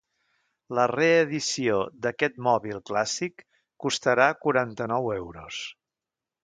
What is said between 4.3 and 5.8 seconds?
quaranta-nou euros.